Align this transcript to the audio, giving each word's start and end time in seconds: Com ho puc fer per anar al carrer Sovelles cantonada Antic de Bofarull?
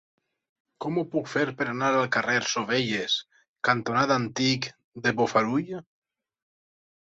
Com 0.85 0.95
ho 1.01 1.03
puc 1.15 1.27
fer 1.33 1.43
per 1.59 1.67
anar 1.73 1.91
al 1.97 2.07
carrer 2.15 2.39
Sovelles 2.55 3.19
cantonada 3.71 4.19
Antic 4.25 4.69
de 5.07 5.17
Bofarull? 5.23 5.73